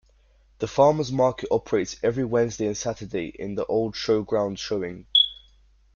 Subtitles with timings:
[0.57, 5.05] The Farmer's Market operates every Wednesday and Saturday in the old showground showing.